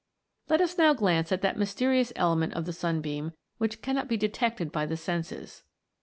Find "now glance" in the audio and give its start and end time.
0.79-1.31